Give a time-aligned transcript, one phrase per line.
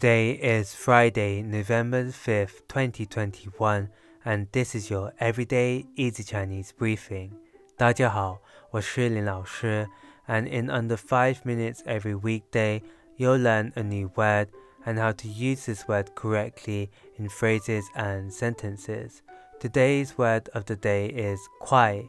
[0.00, 3.88] Today is Friday, November 5th, 2021,
[4.24, 7.30] and this is your Everyday Easy Chinese briefing.
[7.76, 8.38] 大家好，
[8.70, 9.88] 我是林老师,
[10.26, 12.82] and in under 5 minutes every weekday,
[13.16, 14.48] you'll learn a new word
[14.84, 19.22] and how to use this word correctly in phrases and sentences.
[19.60, 22.08] Today's word of the day is kwai,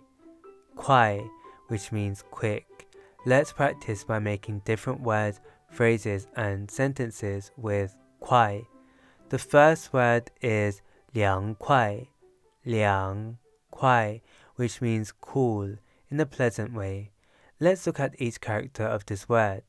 [0.75, 1.21] kwai,
[1.67, 2.65] which means quick.
[3.25, 5.41] Let's practice by making different words
[5.71, 8.65] phrases, and sentences with kuai.
[9.29, 10.81] The first word is
[11.13, 12.07] liang kuai,
[12.65, 13.37] liang
[13.71, 14.21] kuai,
[14.55, 15.75] which means cool
[16.09, 17.11] in a pleasant way.
[17.59, 19.63] Let's look at each character of this word.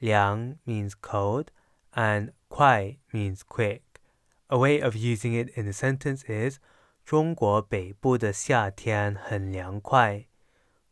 [0.00, 1.50] Liang means cold
[1.94, 4.00] and kuai means quick.
[4.48, 6.58] A way of using it in a sentence is
[7.04, 10.26] 中国北部的夏天很凉快。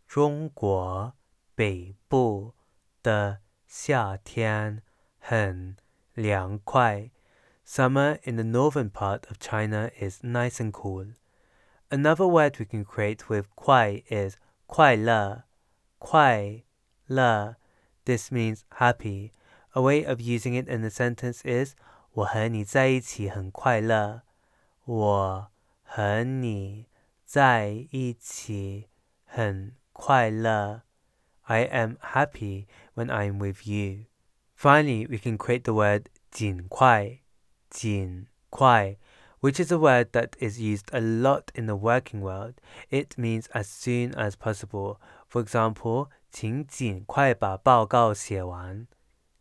[0.09, 1.15] 中国
[1.55, 2.55] 北部
[3.03, 3.39] 的
[3.75, 4.83] 夏天
[5.19, 5.77] 很
[6.15, 7.11] 凉快.
[7.65, 11.15] Summer in the northern part of China is nice and cool.
[11.89, 14.37] Another word we can create with kuai is
[14.67, 15.45] 快乐,
[15.99, 16.65] 快
[17.07, 17.57] 乐.
[18.05, 19.33] This means happy.
[19.73, 21.75] A way of using it in a sentence is
[22.13, 24.23] 我和你在一起很快乐。
[24.85, 25.51] 我
[25.85, 26.87] 和你
[27.25, 28.89] 在一起
[29.25, 30.83] 很快乐。
[31.49, 34.07] I am happy when I am with you.
[34.55, 37.21] Finally, we can create the word 尽快,
[37.71, 38.97] 尽快,
[39.41, 42.61] which is a word that is used a lot in the working world.
[42.91, 45.01] It means as soon as possible.
[45.29, 48.87] For example, 请尽快把报告写完。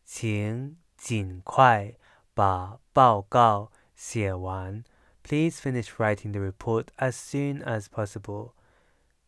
[0.06, 1.94] 请尽快
[2.34, 4.84] 把报告写完。
[5.22, 8.54] Please finish writing the report as soon as possible.